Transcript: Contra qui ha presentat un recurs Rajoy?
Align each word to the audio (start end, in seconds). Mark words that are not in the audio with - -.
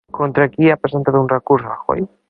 Contra 0.19 0.47
qui 0.53 0.71
ha 0.71 0.79
presentat 0.87 1.19
un 1.21 1.31
recurs 1.35 1.69
Rajoy? 1.71 2.07